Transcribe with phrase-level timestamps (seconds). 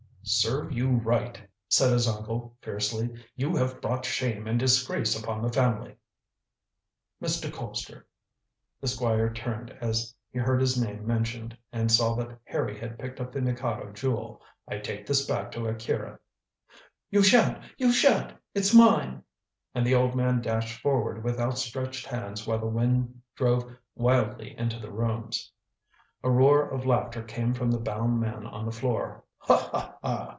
[0.23, 3.09] "Serve you right," said his uncle fiercely.
[3.35, 5.95] "You have brought shame and disgrace upon the family."
[7.21, 7.51] "Mr.
[7.51, 8.03] Colpster,"
[8.79, 13.19] the Squire turned as he heard his name mentioned and saw that Harry had picked
[13.19, 16.19] up the Mikado Jewel, "I take this back to Akira."
[17.09, 17.57] "You shan't!
[17.77, 18.31] you shan't!
[18.53, 19.23] It's mine!"
[19.73, 24.77] and the old man dashed forward with outstretched hands while the wind drove wildly into
[24.79, 25.51] the rooms.
[26.23, 29.23] A roar of laughter came from the bound man on the floor.
[29.45, 29.57] "Ha!
[29.57, 29.97] ha!
[30.03, 30.27] ha!"